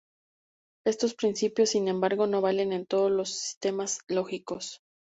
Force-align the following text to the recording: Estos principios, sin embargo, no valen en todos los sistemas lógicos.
Estos 0.83 1.13
principios, 1.13 1.69
sin 1.69 1.87
embargo, 1.87 2.25
no 2.25 2.41
valen 2.41 2.73
en 2.73 2.87
todos 2.87 3.11
los 3.11 3.29
sistemas 3.29 3.99
lógicos. 4.07 4.81